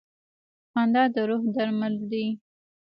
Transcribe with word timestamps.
•خندا 0.71 1.03
د 1.13 1.15
روح 1.29 1.43
درمل 1.55 1.93
دی. 2.09 2.25